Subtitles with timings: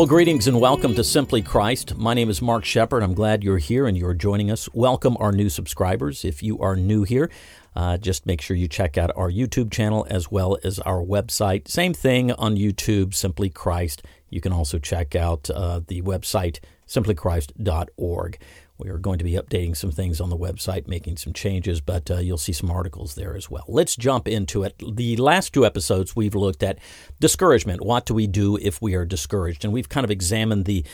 [0.00, 1.94] Well, greetings and welcome to Simply Christ.
[1.94, 3.02] My name is Mark Shepard.
[3.02, 4.66] I'm glad you're here and you're joining us.
[4.72, 6.24] Welcome our new subscribers.
[6.24, 7.30] If you are new here,
[7.76, 11.68] uh, just make sure you check out our YouTube channel as well as our website.
[11.68, 14.02] Same thing on YouTube, Simply Christ.
[14.30, 18.38] You can also check out uh, the website, simplychrist.org.
[18.80, 22.10] We are going to be updating some things on the website, making some changes, but
[22.10, 23.64] uh, you'll see some articles there as well.
[23.68, 24.74] Let's jump into it.
[24.78, 26.78] The last two episodes, we've looked at
[27.20, 27.84] discouragement.
[27.84, 29.64] What do we do if we are discouraged?
[29.64, 30.84] And we've kind of examined the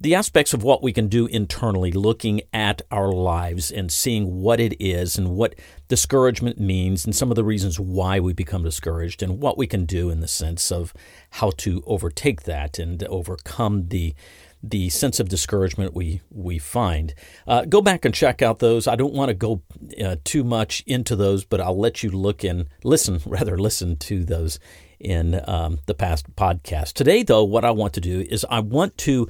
[0.00, 4.58] the aspects of what we can do internally, looking at our lives and seeing what
[4.58, 5.54] it is and what
[5.86, 9.84] discouragement means, and some of the reasons why we become discouraged, and what we can
[9.84, 10.92] do in the sense of
[11.30, 14.12] how to overtake that and overcome the
[14.62, 17.14] the sense of discouragement we we find.
[17.46, 18.86] Uh, go back and check out those.
[18.86, 19.62] I don't want to go
[20.02, 24.24] uh, too much into those, but I'll let you look and listen, rather listen to
[24.24, 24.58] those
[25.00, 26.92] in um, the past podcast.
[26.92, 29.28] Today, though, what I want to do is I want to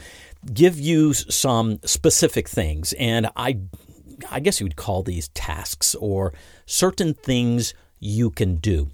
[0.52, 3.60] give you some specific things, and I
[4.30, 6.32] I guess you would call these tasks or
[6.66, 8.90] certain things you can do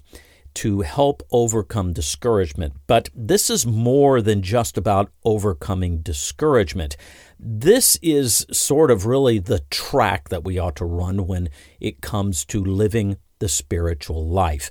[0.55, 2.73] to help overcome discouragement.
[2.87, 6.97] But this is more than just about overcoming discouragement.
[7.39, 12.45] This is sort of really the track that we ought to run when it comes
[12.45, 14.69] to living the spiritual life.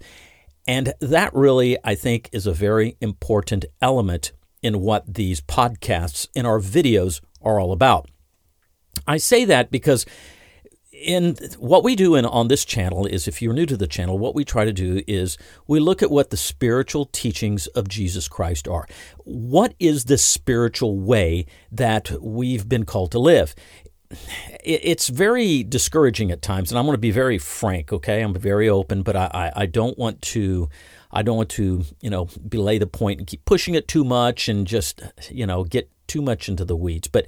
[0.67, 6.47] And that really, I think, is a very important element in what these podcasts and
[6.47, 8.11] our videos are all about.
[9.07, 10.05] I say that because
[10.99, 14.19] in what we do in on this channel is if you're new to the channel
[14.19, 18.29] what we try to do is we look at what the spiritual teachings of Jesus
[18.29, 18.87] Christ are.
[19.25, 23.55] What is the spiritual way that we've been called to live?
[24.65, 28.23] It's very discouraging at times and I'm going to be very frank okay?
[28.23, 30.69] I'm very open but I, I, I don't want to
[31.11, 34.49] I don't want to you know belay the point and keep pushing it too much
[34.49, 37.07] and just you know get too much into the weeds.
[37.07, 37.27] But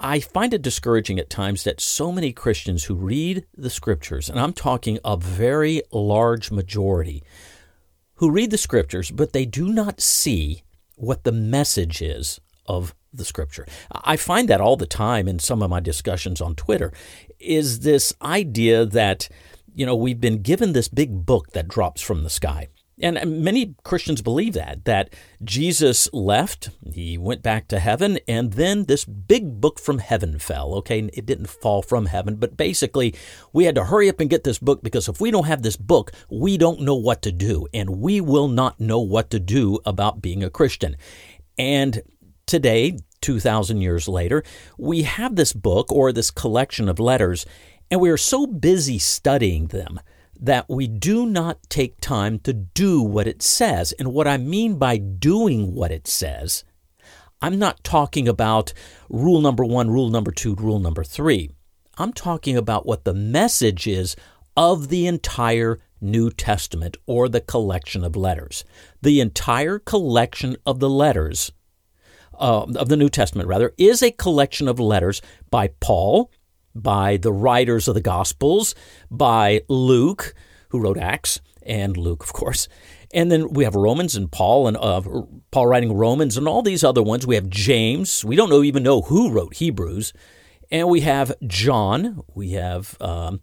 [0.00, 4.38] I find it discouraging at times that so many Christians who read the scriptures, and
[4.38, 7.22] I'm talking a very large majority,
[8.16, 10.62] who read the scriptures, but they do not see
[10.96, 13.66] what the message is of the scripture.
[13.90, 16.92] I find that all the time in some of my discussions on Twitter
[17.38, 19.28] is this idea that,
[19.74, 22.68] you know, we've been given this big book that drops from the sky.
[23.00, 25.12] And uh, many Christians believe that, that
[25.42, 30.74] Jesus left, he went back to heaven, and then this big book from heaven fell.
[30.76, 33.14] Okay, it didn't fall from heaven, but basically
[33.52, 35.76] we had to hurry up and get this book because if we don't have this
[35.76, 39.80] book, we don't know what to do, and we will not know what to do
[39.84, 40.96] about being a Christian.
[41.58, 42.02] And
[42.46, 44.44] today, 2,000 years later,
[44.78, 47.44] we have this book or this collection of letters,
[47.90, 49.98] and we are so busy studying them
[50.40, 53.92] that we do not take time to do what it says.
[53.92, 56.64] And what I mean by doing what it says,
[57.40, 58.72] I'm not talking about
[59.08, 61.50] rule number one, rule number two, rule number three.
[61.98, 64.16] I'm talking about what the message is
[64.56, 68.64] of the entire New Testament or the collection of letters.
[69.02, 71.52] The entire collection of the letters,
[72.38, 76.30] uh, of the New Testament, rather, is a collection of letters by Paul,
[76.74, 78.74] by the writers of the Gospels,
[79.10, 80.34] by Luke,
[80.68, 82.68] who wrote Acts, and Luke, of course.
[83.12, 85.00] And then we have Romans and Paul and uh,
[85.52, 87.26] Paul writing Romans and all these other ones.
[87.26, 88.24] We have James.
[88.24, 90.12] We don't know, even know who wrote Hebrews.
[90.70, 92.22] And we have John.
[92.34, 93.40] We have um,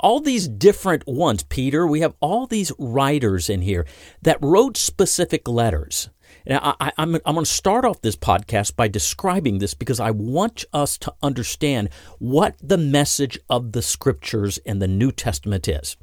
[0.00, 1.42] all these different ones.
[1.42, 1.86] Peter.
[1.86, 3.86] We have all these writers in here
[4.22, 6.08] that wrote specific letters.
[6.46, 10.00] Now, I, am I'm, I'm going to start off this podcast by describing this because
[10.00, 15.68] I want us to understand what the message of the scriptures in the New Testament
[15.68, 15.96] is.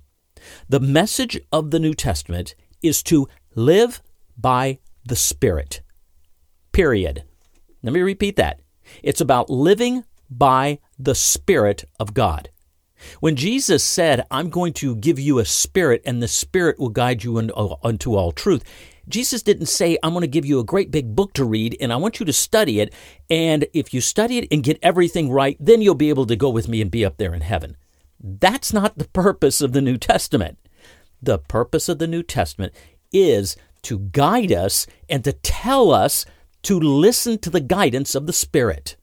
[0.70, 4.02] The message of the New Testament is to live
[4.38, 5.82] by the Spirit.
[6.72, 7.24] Period.
[7.82, 8.62] Let me repeat that.
[9.04, 12.50] It's about living by the Spirit of God.
[13.20, 17.24] When Jesus said, I'm going to give you a spirit and the spirit will guide
[17.24, 18.64] you uh, unto all truth,
[19.10, 21.94] Jesus didn't say, I'm going to give you a great big book to read and
[21.94, 22.94] I want you to study it.
[23.30, 26.50] And if you study it and get everything right, then you'll be able to go
[26.50, 27.78] with me and be up there in heaven.
[28.20, 30.58] That's not the purpose of the New Testament.
[31.22, 32.74] The purpose of the New Testament
[33.14, 36.26] is to guide us and to tell us
[36.64, 38.97] to listen to the guidance of the Spirit.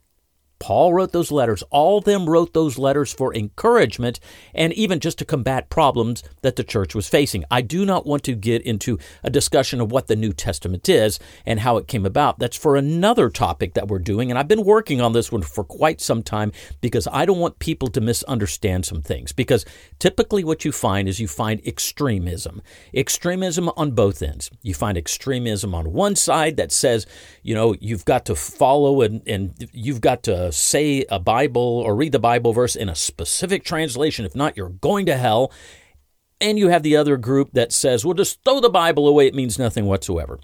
[0.64, 1.62] Paul wrote those letters.
[1.68, 4.18] All of them wrote those letters for encouragement
[4.54, 7.44] and even just to combat problems that the church was facing.
[7.50, 11.20] I do not want to get into a discussion of what the New Testament is
[11.44, 12.38] and how it came about.
[12.38, 14.30] That's for another topic that we're doing.
[14.30, 16.50] And I've been working on this one for quite some time
[16.80, 19.32] because I don't want people to misunderstand some things.
[19.32, 19.66] Because
[19.98, 22.62] typically what you find is you find extremism.
[22.94, 24.50] Extremism on both ends.
[24.62, 27.06] You find extremism on one side that says,
[27.42, 31.94] you know, you've got to follow and, and you've got to say a Bible or
[31.94, 34.24] read the Bible verse in a specific translation.
[34.24, 35.52] If not, you're going to hell.
[36.40, 39.26] And you have the other group that says, well, just throw the Bible away.
[39.26, 40.40] It means nothing whatsoever.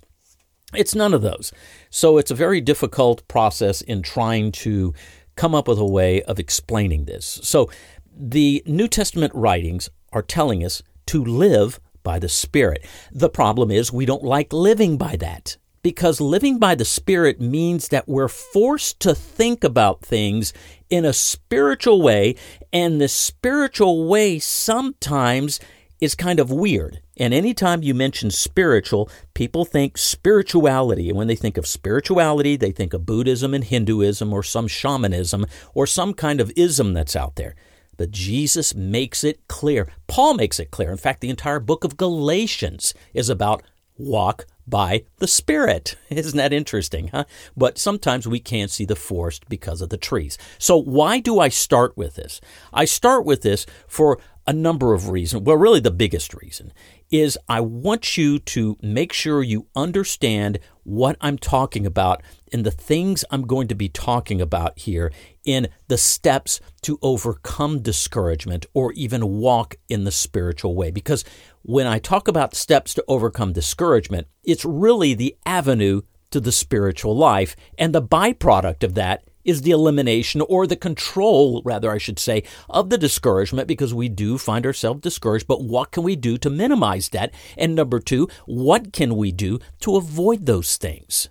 [0.75, 1.53] It's none of those.
[1.91, 4.95] So it's a very difficult process in trying to
[5.35, 7.41] come up with a way of explaining this.
[7.43, 7.71] So
[8.15, 12.87] the New Testament writings are telling us to live by the Spirit.
[13.11, 17.89] The problem is we don't like living by that because living by the Spirit means
[17.89, 20.53] that we're forced to think about things
[20.91, 22.35] in a spiritual way,
[22.73, 25.61] and the spiritual way sometimes
[26.01, 27.01] is kind of weird.
[27.17, 31.11] And anytime you mention spiritual, people think spirituality.
[31.11, 35.45] And when they think of spirituality, they think of Buddhism and Hinduism or some shamanism
[35.75, 37.55] or some kind of ism that's out there.
[37.99, 39.87] But Jesus makes it clear.
[40.07, 40.91] Paul makes it clear.
[40.91, 43.63] In fact, the entire book of Galatians is about
[44.01, 45.97] walk by the Spirit.
[46.11, 47.25] Isn't that interesting, huh?
[47.57, 50.39] But sometimes we can't see the forest because of the trees.
[50.59, 52.41] So, why do I start with this?
[52.73, 55.43] I start with this for a number of reasons.
[55.43, 56.73] Well, really, the biggest reason
[57.11, 62.23] is I want you to make sure you understand what I'm talking about
[62.53, 65.13] and the things I'm going to be talking about here
[65.45, 70.91] in the steps to overcome discouragement or even walk in the spiritual way.
[70.91, 71.25] Because
[71.63, 77.17] when I talk about steps to overcome discouragement, it's really the avenue to the spiritual
[77.17, 77.57] life.
[77.79, 82.43] And the byproduct of that is the elimination or the control, rather, I should say,
[82.69, 85.47] of the discouragement because we do find ourselves discouraged.
[85.47, 87.35] But what can we do to minimize that?
[87.59, 91.29] And number two, what can we do to avoid those things?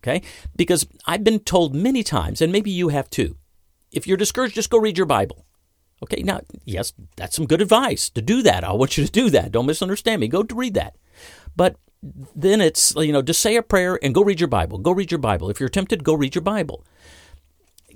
[0.00, 0.22] Okay?
[0.54, 3.36] Because I've been told many times, and maybe you have too,
[3.90, 5.44] if you're discouraged, just go read your Bible.
[6.00, 8.62] Okay, now, yes, that's some good advice to do that.
[8.62, 9.50] I want you to do that.
[9.50, 10.28] Don't misunderstand me.
[10.28, 10.96] Go to read that.
[11.56, 11.76] But
[12.36, 14.78] then it's, you know, just say a prayer and go read your Bible.
[14.78, 15.50] Go read your Bible.
[15.50, 16.84] If you're tempted, go read your Bible.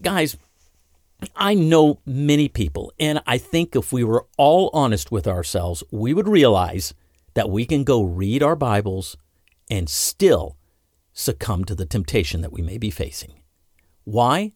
[0.02, 0.36] Guys,
[1.36, 6.12] I know many people, and I think if we were all honest with ourselves, we
[6.12, 6.92] would realize
[7.34, 9.16] that we can go read our Bibles
[9.70, 10.56] and still
[11.12, 13.34] succumb to the temptation that we may be facing.
[14.02, 14.54] Why?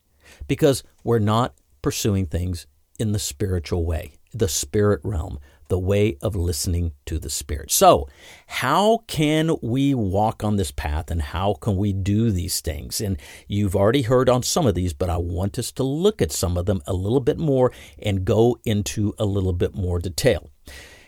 [0.48, 2.66] Because we're not pursuing things
[2.98, 5.38] in the spiritual way, the spirit realm,
[5.69, 7.71] the way of listening to the Spirit.
[7.71, 8.09] So,
[8.47, 13.01] how can we walk on this path and how can we do these things?
[13.01, 13.19] And
[13.49, 16.57] you've already heard on some of these, but I want us to look at some
[16.57, 20.51] of them a little bit more and go into a little bit more detail.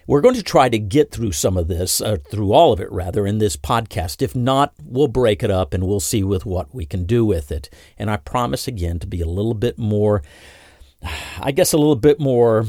[0.07, 2.91] We're going to try to get through some of this, uh, through all of it
[2.91, 4.23] rather, in this podcast.
[4.23, 7.53] If not, we'll break it up and we'll see with what we can do with
[7.53, 7.69] it.
[7.99, 10.23] And I promise again to be a little bit more
[11.41, 12.67] I guess a little bit more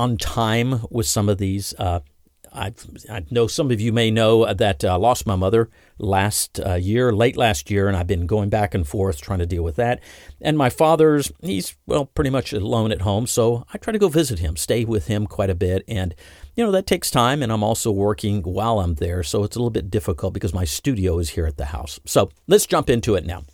[0.00, 1.74] on time with some of these.
[1.78, 2.00] Uh,
[2.52, 2.72] I,
[3.08, 6.74] I, know some of you may know that I uh, lost my mother last uh,
[6.74, 9.76] year, late last year, and I've been going back and forth trying to deal with
[9.76, 10.00] that.
[10.40, 14.08] And my father's, he's, well, pretty much alone at home, so I try to go
[14.08, 15.84] visit him, stay with him quite a bit.
[15.86, 16.14] And,
[16.56, 19.60] you know, that takes time, and I'm also working while I'm there, so it's a
[19.60, 22.00] little bit difficult because my studio is here at the house.
[22.04, 23.44] So let's jump into it now.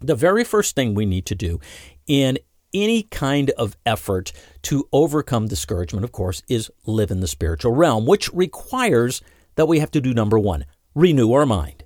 [0.00, 1.60] The very first thing we need to do
[2.08, 2.38] in
[2.82, 4.32] any kind of effort
[4.62, 9.22] to overcome discouragement, of course, is live in the spiritual realm, which requires
[9.54, 11.84] that we have to do number one renew our mind.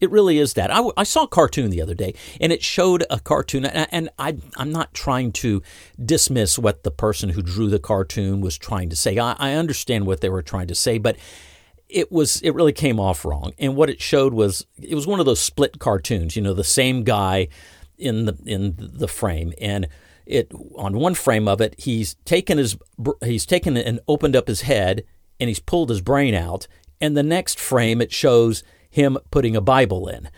[0.00, 0.70] It really is that.
[0.70, 4.10] I, I, saw a cartoon the other day, and it showed a cartoon, and, and
[4.18, 5.62] I, am not trying to
[6.02, 9.18] dismiss what the person who drew the cartoon was trying to say.
[9.18, 11.16] I, I understand what they were trying to say, but
[11.88, 13.52] it was it really came off wrong.
[13.58, 16.36] And what it showed was it was one of those split cartoons.
[16.36, 17.48] You know, the same guy
[17.98, 19.52] in the in the frame.
[19.60, 19.88] And
[20.26, 22.76] it on one frame of it he's taken his
[23.24, 25.04] he's taken and opened up his head
[25.38, 26.66] and he's pulled his brain out.
[27.00, 30.28] And the next frame it shows him putting a bible in.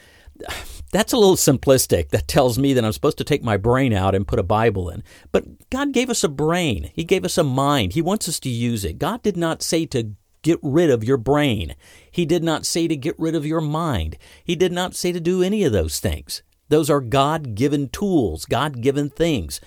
[0.90, 2.10] That's a little simplistic.
[2.10, 4.88] That tells me that i'm supposed to take my brain out and put a bible
[4.88, 5.02] in.
[5.32, 6.90] But god gave us a brain.
[6.94, 7.92] He gave us a mind.
[7.92, 8.98] He wants us to use it.
[8.98, 10.12] God did not say to
[10.42, 11.74] get rid of your brain.
[12.10, 14.16] He did not say to get rid of your mind.
[14.44, 18.44] He did not say to do any of those things those are God given tools,
[18.44, 19.60] God given things.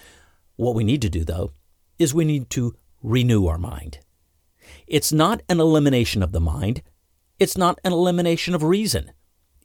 [0.56, 1.52] What we need to do, though,
[1.98, 4.00] is we need to renew our mind.
[4.88, 6.82] It's not an elimination of the mind,
[7.40, 9.12] it's not an elimination of reason.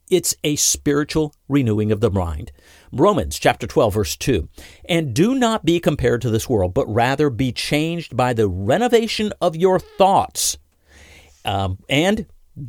[0.08, 2.52] It's a spiritual renewing of the mind.
[2.92, 4.48] Romans chapter 12 verse 2.
[4.88, 9.32] And do not be compared to this world, but rather be changed by the renovation
[9.40, 10.58] of your thoughts.
[11.44, 12.26] Um, and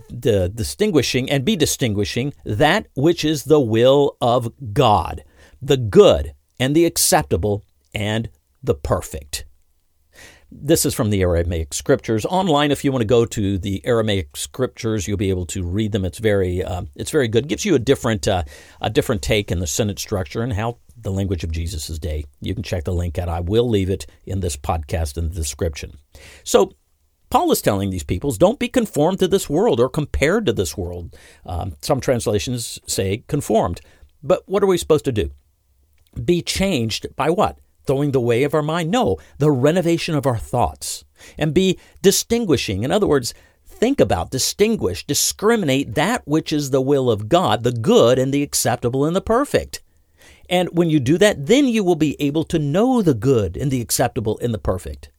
[0.10, 5.24] the distinguishing and be distinguishing that which is the will of God,
[5.62, 7.64] the good and the acceptable
[7.94, 8.30] and
[8.62, 9.46] the perfect.
[10.50, 12.26] This is from the Aramaic scriptures.
[12.26, 15.92] Online, if you want to go to the Aramaic scriptures, you'll be able to read
[15.92, 16.06] them.
[16.06, 17.46] It's very, uh, it's very good.
[17.46, 18.44] It gives you a different, uh,
[18.80, 22.24] a different take in the sentence structure and how the language of Jesus' day.
[22.40, 23.28] You can check the link out.
[23.28, 25.98] I will leave it in this podcast in the description.
[26.44, 26.72] So,
[27.30, 30.78] Paul is telling these peoples, don't be conformed to this world or compared to this
[30.78, 31.16] world.
[31.46, 33.82] Um, some translations say conformed.
[34.24, 35.32] But what are we supposed to do?
[36.24, 37.60] Be changed by what?
[37.88, 38.92] throwing the way of our mind.
[38.92, 41.06] No, the renovation of our thoughts.
[41.38, 42.84] And be distinguishing.
[42.84, 43.34] In other words,
[43.66, 48.44] think about, distinguish, discriminate that which is the will of God, the good and the
[48.44, 49.82] acceptable and the perfect.
[50.50, 53.72] And when you do that, then you will be able to know the good and
[53.72, 55.10] the acceptable and the perfect.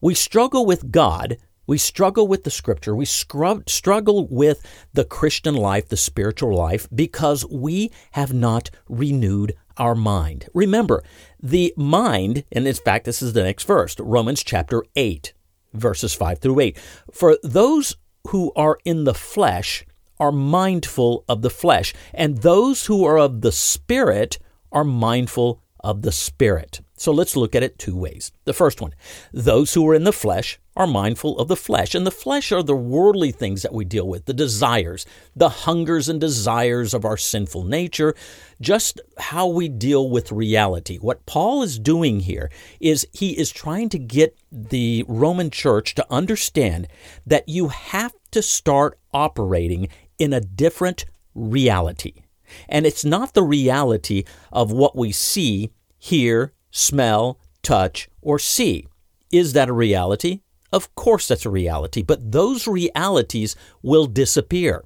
[0.00, 1.38] We struggle with God.
[1.66, 2.94] We struggle with the scripture.
[2.94, 9.54] We scrub, struggle with the Christian life, the spiritual life, because we have not renewed
[9.76, 10.48] our mind.
[10.54, 11.02] Remember,
[11.42, 15.32] the mind, and in fact, this is the next verse, Romans chapter 8,
[15.74, 16.78] verses 5 through 8.
[17.12, 17.96] For those
[18.28, 19.84] who are in the flesh
[20.18, 24.38] are mindful of the flesh, and those who are of the Spirit
[24.72, 26.80] are mindful of the Spirit.
[26.96, 28.32] So let's look at it two ways.
[28.44, 28.94] The first one
[29.32, 31.94] those who are in the flesh are mindful of the flesh.
[31.94, 36.08] And the flesh are the worldly things that we deal with, the desires, the hungers
[36.08, 38.14] and desires of our sinful nature,
[38.60, 40.98] just how we deal with reality.
[40.98, 46.06] What Paul is doing here is he is trying to get the Roman church to
[46.10, 46.88] understand
[47.26, 49.88] that you have to start operating
[50.18, 52.22] in a different reality.
[52.68, 58.86] And it's not the reality of what we see, hear, smell, touch, or see.
[59.32, 60.40] Is that a reality?
[60.72, 64.84] Of course, that's a reality, but those realities will disappear.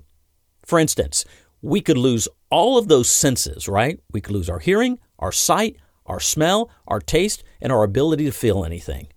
[0.64, 1.24] For instance,
[1.60, 3.98] we could lose all of those senses, right?
[4.12, 8.32] We could lose our hearing, our sight, our smell, our taste, and our ability to
[8.32, 9.08] feel anything.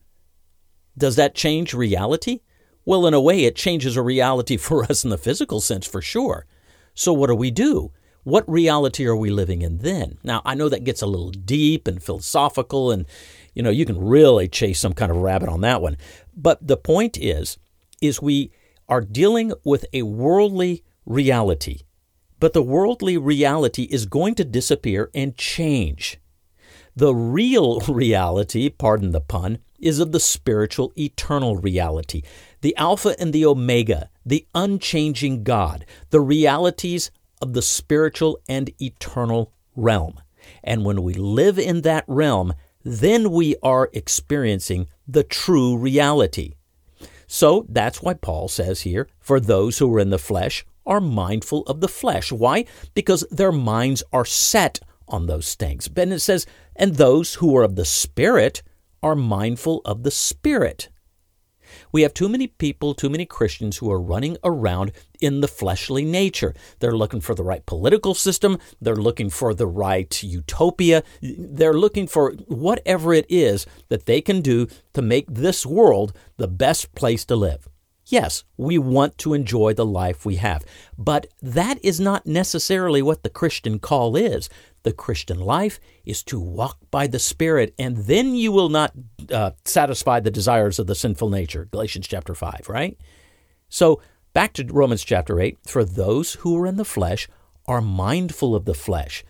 [0.98, 2.40] Does that change reality?
[2.86, 6.02] Well, in a way, it changes a reality for us in the physical sense for
[6.02, 6.48] sure.
[6.96, 7.92] So, what do we do?
[8.24, 10.18] What reality are we living in then?
[10.24, 13.06] Now, I know that gets a little deep and philosophical, and
[13.54, 15.98] you know, you can really chase some kind of rabbit on that one.
[16.36, 17.58] But the point is,
[18.02, 18.52] is we
[18.88, 21.82] are dealing with a worldly reality.
[22.40, 26.20] But the worldly reality is going to disappear and change.
[26.96, 32.22] The real reality, pardon the pun, is of the spiritual eternal reality,
[32.62, 37.12] the Alpha and the Omega, the unchanging God, the realities
[37.44, 40.18] of the spiritual and eternal realm.
[40.64, 42.54] And when we live in that realm,
[42.86, 46.54] then we are experiencing the true reality.
[47.28, 51.64] So that's why Paul says here, for those who are in the flesh are mindful
[51.64, 52.32] of the flesh.
[52.32, 52.64] Why?
[52.94, 55.90] Because their minds are set on those things.
[55.98, 56.46] And it says,
[56.78, 58.64] and those who are of the Spirit
[59.02, 60.88] are mindful of the Spirit.
[61.94, 66.04] We have too many people, too many Christians who are running around in the fleshly
[66.04, 66.56] nature.
[66.80, 72.08] They're looking for the right political system, they're looking for the right utopia, they're looking
[72.08, 77.24] for whatever it is that they can do to make this world the best place
[77.26, 77.70] to live.
[78.14, 80.64] Yes, we want to enjoy the life we have,
[80.96, 84.52] but that is not necessarily what the Christian call is.
[84.84, 88.94] The Christian life is to walk by the Spirit, and then you will not
[89.32, 91.68] uh, satisfy the desires of the sinful nature.
[91.72, 93.00] Galatians chapter 5, right?
[93.68, 94.00] So,
[94.32, 97.28] back to Romans chapter 8 for those who are in the flesh
[97.66, 99.26] are mindful of the flesh,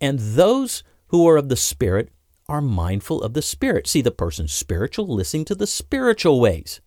[0.00, 2.10] and those who are of the Spirit
[2.48, 3.88] are mindful of the Spirit.
[3.88, 6.80] See, the person spiritual listening to the spiritual ways.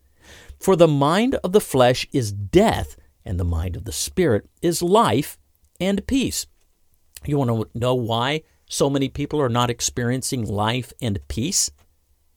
[0.61, 4.83] For the mind of the flesh is death, and the mind of the Spirit is
[4.83, 5.39] life
[5.79, 6.45] and peace.
[7.25, 11.71] You want to know why so many people are not experiencing life and peace?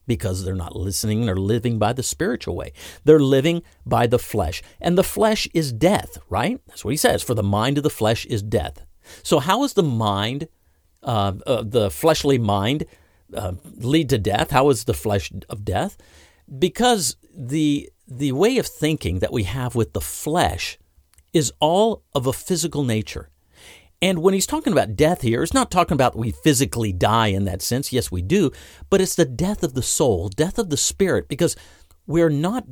[0.07, 2.73] Because they're not listening or living by the spiritual way.
[3.05, 4.63] They're living by the flesh.
[4.81, 6.59] And the flesh is death, right?
[6.67, 7.23] That's what he says.
[7.23, 8.87] For the mind of the flesh is death.
[9.23, 10.49] So, how is the mind,
[11.03, 12.87] uh, uh, the fleshly mind,
[13.35, 14.51] uh, lead to death?
[14.51, 15.99] How is the flesh of death?
[16.59, 20.79] Because the the way of thinking that we have with the flesh
[21.33, 23.31] is all of a physical nature.
[24.03, 27.45] And when he's talking about death here, it's not talking about we physically die in
[27.45, 27.93] that sense.
[27.93, 28.51] Yes, we do.
[28.91, 31.57] But it's the death of the soul, death of the spirit, because
[32.07, 32.67] we're not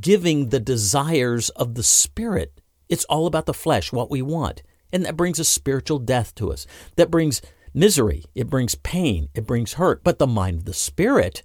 [0.00, 2.60] giving the desires of the spirit.
[2.88, 4.62] It's all about the flesh, what we want.
[4.92, 6.66] And that brings a spiritual death to us.
[6.96, 7.42] That brings
[7.74, 8.24] misery.
[8.34, 9.28] It brings pain.
[9.34, 10.02] It brings hurt.
[10.02, 11.42] But the mind of the Spirit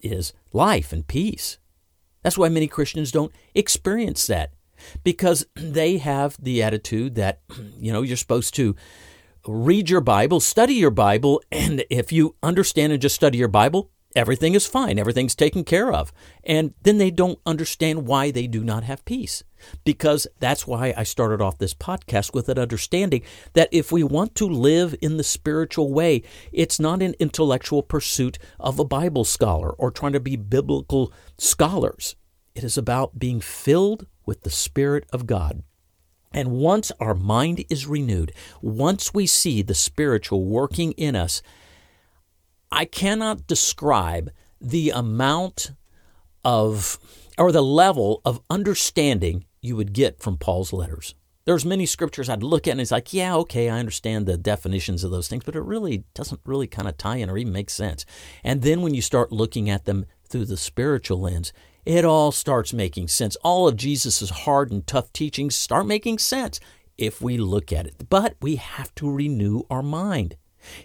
[0.00, 1.58] is life and peace.
[2.22, 4.52] That's why many Christians don't experience that
[5.04, 7.40] because they have the attitude that,
[7.78, 8.76] you know, you're supposed to
[9.46, 13.90] read your Bible, study your Bible, and if you understand and just study your Bible,
[14.14, 16.12] everything is fine, everything's taken care of.
[16.44, 19.42] And then they don't understand why they do not have peace.
[19.84, 24.34] Because that's why I started off this podcast with an understanding that if we want
[24.36, 29.70] to live in the spiritual way, it's not an intellectual pursuit of a Bible scholar
[29.70, 32.16] or trying to be biblical scholars.
[32.54, 35.62] It is about being filled with the Spirit of God.
[36.34, 41.42] And once our mind is renewed, once we see the spiritual working in us,
[42.72, 45.72] I cannot describe the amount
[46.44, 46.98] of
[47.38, 51.14] or the level of understanding you would get from Paul's letters.
[51.44, 55.04] There's many scriptures I'd look at and it's like, yeah, okay, I understand the definitions
[55.04, 57.68] of those things, but it really doesn't really kind of tie in or even make
[57.68, 58.06] sense.
[58.42, 61.52] And then when you start looking at them through the spiritual lens,
[61.84, 63.36] it all starts making sense.
[63.42, 66.60] All of Jesus' hard and tough teachings start making sense
[66.96, 68.08] if we look at it.
[68.08, 70.36] But we have to renew our mind.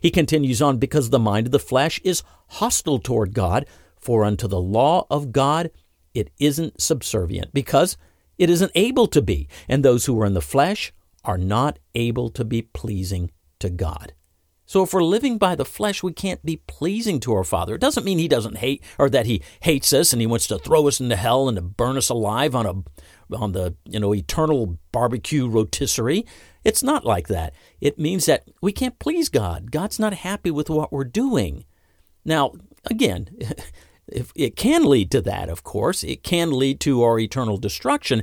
[0.01, 3.65] He continues on, because the mind of the flesh is hostile toward God,
[3.99, 5.71] for unto the law of God
[6.13, 7.97] it isn't subservient, because
[8.37, 9.47] it isn't able to be.
[9.67, 10.93] And those who are in the flesh
[11.23, 14.13] are not able to be pleasing to God.
[14.67, 17.75] So if we're living by the flesh, we can't be pleasing to our Father.
[17.75, 20.59] It doesn't mean He doesn't hate or that He hates us and He wants to
[20.59, 24.13] throw us into hell and to burn us alive on a on the you know
[24.13, 26.25] eternal barbecue rotisserie.
[26.67, 27.53] It's not like that.
[27.79, 29.71] It means that we can't please God.
[29.71, 31.63] God's not happy with what we're doing.
[32.25, 33.29] Now, again,
[34.35, 38.21] it can lead to that, of course, it can lead to our eternal destruction.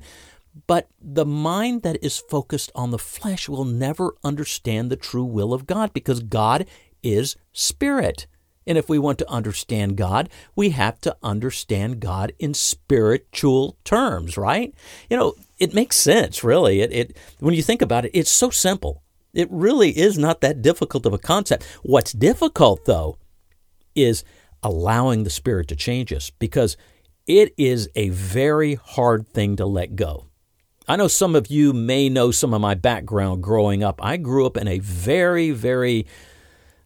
[0.67, 5.55] But the mind that is focused on the flesh will never understand the true will
[5.55, 6.67] of God because God
[7.03, 8.27] is spirit.
[8.67, 14.37] And if we want to understand God, we have to understand God in spiritual terms,
[14.37, 14.75] right?
[15.11, 16.81] You know, it makes sense, really.
[16.81, 19.03] It, it when you think about it, it's so simple.
[19.33, 21.65] It really is not that difficult of a concept.
[21.83, 23.19] What's difficult though
[23.95, 24.25] is
[24.63, 26.77] allowing the spirit to change us because
[27.27, 30.27] it is a very hard thing to let go.
[30.87, 34.03] I know some of you may know some of my background growing up.
[34.03, 36.07] I grew up in a very, very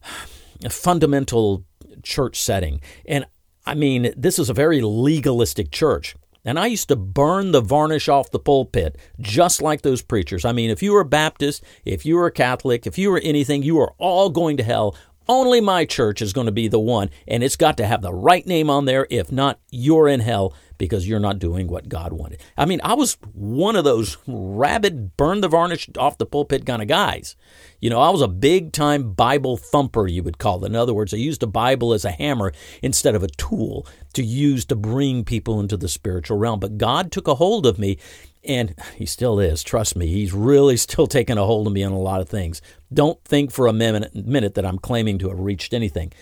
[0.71, 1.64] fundamental
[2.09, 2.81] church setting.
[3.07, 3.27] And
[3.66, 6.16] I mean, this is a very legalistic church.
[6.44, 10.47] And I used to burn the varnish off the pulpit, just like those preachers.
[10.47, 13.21] I mean, if you were a Baptist, if you were a Catholic, if you were
[13.23, 14.97] anything, you are all going to hell.
[15.29, 18.14] Only my church is going to be the one, and it's got to have the
[18.14, 19.07] right name on there.
[19.11, 22.41] If not, you're in hell because you're not doing what God wanted.
[22.57, 26.81] I mean, I was one of those rabid, burn the varnish off the pulpit kind
[26.81, 27.37] of guys.
[27.81, 30.69] You know, I was a big time Bible thumper, you would call it.
[30.69, 34.23] In other words, I used the Bible as a hammer instead of a tool to
[34.23, 36.61] use to bring people into the spiritual realm.
[36.61, 37.99] But God took a hold of me,
[38.44, 39.62] and He still is.
[39.62, 42.61] Trust me, He's really still taking a hold of me on a lot of things.
[42.92, 46.12] Don't think for a minute, minute that I'm claiming to have reached anything.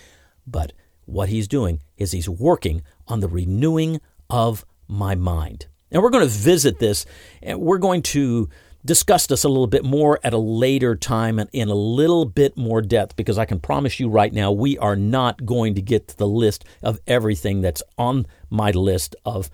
[0.46, 0.72] But
[1.04, 5.66] what He's doing is He's working on the renewing of my mind.
[5.90, 7.06] And we're going to visit this
[7.42, 8.48] and we're going to
[8.84, 12.56] discuss this a little bit more at a later time and in a little bit
[12.56, 16.08] more depth because I can promise you right now we are not going to get
[16.08, 19.50] to the list of everything that's on my list of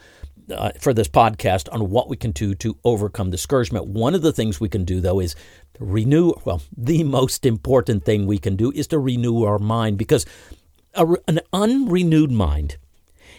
[0.53, 3.87] uh, for this podcast on what we can do to overcome discouragement.
[3.87, 5.35] One of the things we can do though is
[5.79, 10.27] renew well the most important thing we can do is to renew our mind because
[10.95, 12.77] a, an unrenewed mind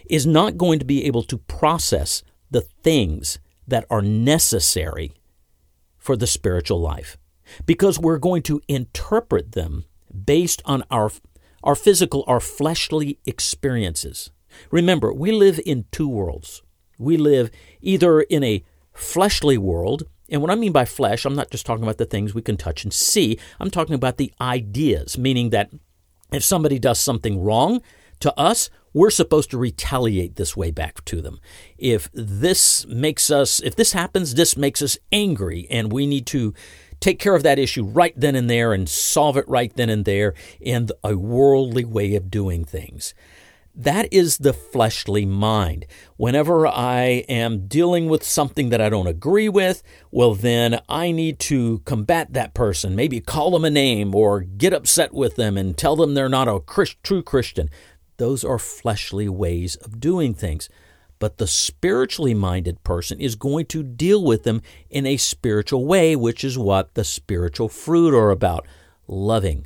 [0.10, 5.14] is not going to be able to process the things that are necessary
[5.98, 7.18] for the spiritual life
[7.66, 9.86] because we're going to interpret them
[10.26, 11.12] based on our
[11.64, 14.32] our physical our fleshly experiences
[14.70, 16.62] remember we live in two worlds
[16.98, 17.52] we live
[17.82, 21.84] either in a fleshly world and what I mean by flesh, I'm not just talking
[21.84, 23.38] about the things we can touch and see.
[23.60, 25.70] I'm talking about the ideas, meaning that
[26.32, 27.82] if somebody does something wrong
[28.22, 31.40] to us, we're supposed to retaliate this way back to them.
[31.78, 36.54] If this makes us, if this happens, this makes us angry, and we need to
[37.00, 40.06] take care of that issue right then and there and solve it right then and
[40.06, 43.14] there in a worldly way of doing things.
[43.76, 45.88] That is the fleshly mind.
[46.16, 49.82] Whenever I am dealing with something that I don't agree with,
[50.12, 54.74] well, then I need to combat that person, maybe call them a name or get
[54.74, 57.68] upset with them and tell them they're not a Christ, true Christian.
[58.18, 60.70] Those are fleshly ways of doing things.
[61.18, 66.16] But the spiritually minded person is going to deal with them in a spiritual way,
[66.16, 68.68] which is what the spiritual fruit are about
[69.08, 69.66] loving,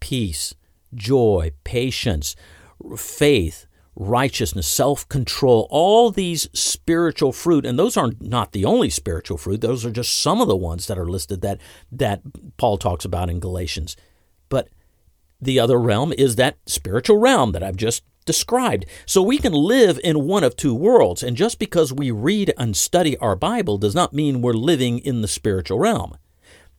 [0.00, 0.54] peace,
[0.94, 2.36] joy, patience,
[2.96, 3.66] faith,
[3.98, 9.60] righteousness, self control, all these spiritual fruit, and those are not the only spiritual fruit,
[9.60, 11.60] those are just some of the ones that are listed that,
[11.90, 12.22] that
[12.56, 13.96] Paul talks about in Galatians.
[14.48, 14.68] But
[15.40, 18.84] the other realm is that spiritual realm that I've just described.
[19.06, 22.76] So we can live in one of two worlds, and just because we read and
[22.76, 26.16] study our Bible does not mean we're living in the spiritual realm.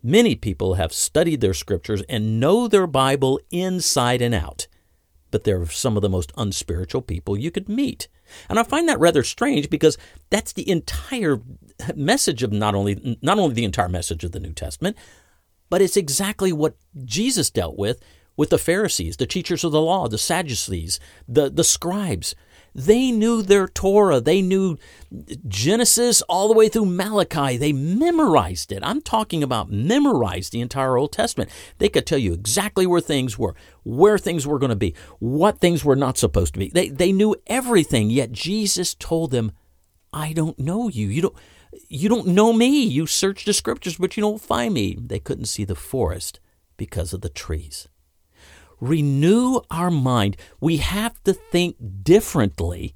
[0.01, 4.67] Many people have studied their scriptures and know their Bible inside and out
[5.31, 8.07] but they're some of the most unspiritual people you could meet.
[8.49, 9.97] And I find that rather strange because
[10.29, 11.41] that's the entire
[11.95, 14.97] message of not only not only the entire message of the New Testament,
[15.69, 18.01] but it's exactly what Jesus dealt with
[18.35, 22.35] with the Pharisees, the teachers of the law, the Sadducees, the, the scribes.
[22.79, 24.21] They knew their Torah.
[24.21, 24.77] They knew
[25.49, 27.57] Genesis all the way through Malachi.
[27.57, 28.79] They memorized it.
[28.83, 31.49] I'm talking about memorized the entire Old Testament.
[31.79, 35.59] They could tell you exactly where things were, where things were going to be, what
[35.59, 36.69] things were not supposed to be.
[36.69, 39.51] They, they knew everything, yet Jesus told them,
[40.13, 41.07] I don't know you.
[41.07, 41.35] You don't,
[41.89, 42.83] you don't know me.
[42.83, 44.97] You search the scriptures, but you don't find me.
[44.97, 46.39] They couldn't see the forest
[46.77, 47.89] because of the trees
[48.79, 50.37] renew our mind.
[50.59, 52.95] We have to think differently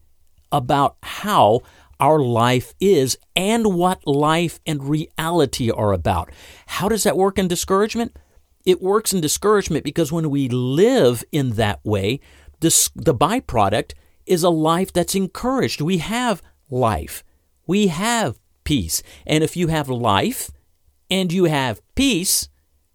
[0.51, 1.61] about how
[1.99, 6.29] our life is and what life and reality are about.
[6.65, 8.17] How does that work in discouragement?
[8.65, 12.19] It works in discouragement because when we live in that way,
[12.59, 13.93] this, the byproduct
[14.25, 15.81] is a life that's encouraged.
[15.81, 17.23] We have life,
[17.67, 19.03] we have peace.
[19.25, 20.51] And if you have life
[21.09, 22.49] and you have peace,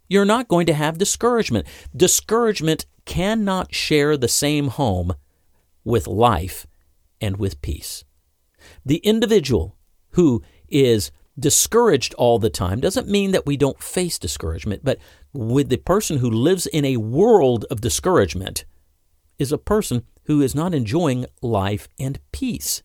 [0.09, 1.67] you're not going to have discouragement.
[1.95, 5.13] Discouragement cannot share the same home
[5.83, 6.67] with life
[7.21, 8.03] and with peace.
[8.85, 9.77] The individual
[10.11, 14.97] who is discouraged all the time doesn't mean that we don't face discouragement, but
[15.31, 18.65] with the person who lives in a world of discouragement
[19.37, 22.83] is a person who is not enjoying life and peace.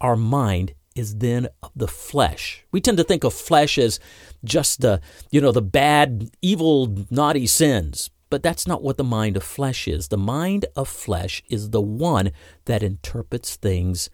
[0.00, 2.64] Our mind is then of the flesh.
[2.72, 4.00] We tend to think of flesh as
[4.44, 5.00] just the,
[5.30, 8.10] you know, the bad, evil, naughty sins.
[8.30, 10.08] But that's not what the mind of flesh is.
[10.08, 12.32] The mind of flesh is the one
[12.64, 14.08] that interprets things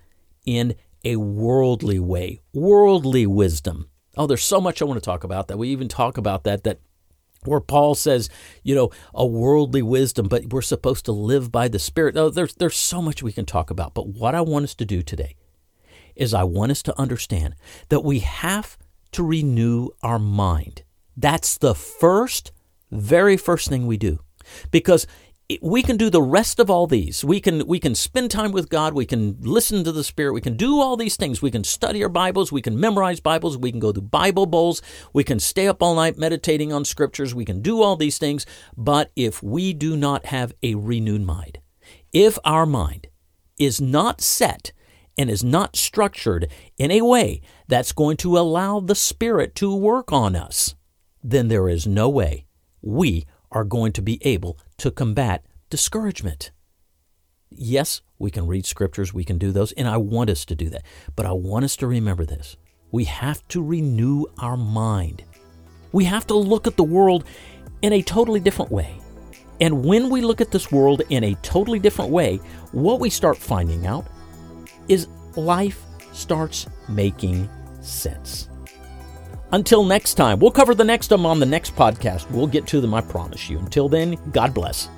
[0.44, 3.88] in a worldly way, worldly wisdom.
[4.16, 5.56] Oh, there's so much I want to talk about that.
[5.56, 6.80] We even talk about that, that
[7.44, 8.28] where Paul says,
[8.64, 12.16] you know, a worldly wisdom, but we're supposed to live by the Spirit.
[12.16, 13.94] Oh, there's, there's so much we can talk about.
[13.94, 15.36] But what I want us to do today
[16.18, 17.54] is I want us to understand
[17.88, 18.76] that we have
[19.12, 20.82] to renew our mind.
[21.16, 22.52] That's the first,
[22.90, 24.18] very first thing we do.
[24.70, 25.06] Because
[25.62, 27.24] we can do the rest of all these.
[27.24, 30.42] We can we can spend time with God, we can listen to the Spirit, we
[30.42, 31.40] can do all these things.
[31.40, 34.82] We can study our Bibles, we can memorize Bibles, we can go to Bible bowls,
[35.14, 38.44] we can stay up all night meditating on scriptures, we can do all these things,
[38.76, 41.58] but if we do not have a renewed mind,
[42.12, 43.06] if our mind
[43.58, 44.72] is not set
[45.18, 50.12] and is not structured in a way that's going to allow the Spirit to work
[50.12, 50.76] on us,
[51.22, 52.46] then there is no way
[52.80, 56.52] we are going to be able to combat discouragement.
[57.50, 60.68] Yes, we can read scriptures, we can do those, and I want us to do
[60.70, 60.84] that.
[61.16, 62.56] But I want us to remember this.
[62.90, 65.24] We have to renew our mind.
[65.92, 67.24] We have to look at the world
[67.82, 69.00] in a totally different way.
[69.60, 72.36] And when we look at this world in a totally different way,
[72.72, 74.06] what we start finding out
[74.88, 77.48] is life starts making
[77.80, 78.48] sense.
[79.52, 82.30] Until next time, we'll cover the next them on the next podcast.
[82.30, 83.58] We'll get to them, I promise you.
[83.58, 84.88] Until then, God bless.